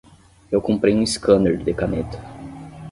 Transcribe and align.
Eu 0.51 0.59
comprei 0.59 0.95
um 0.95 1.05
scanner 1.05 1.57
de 1.57 1.75
caneta. 1.75 2.17